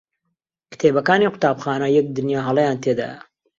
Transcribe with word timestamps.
کتێبەکانی 0.71 1.31
قوتابخانە 1.33 1.87
یەک 1.97 2.07
دنیا 2.17 2.41
هەڵەیان 2.47 2.77
تێدایە. 2.83 3.19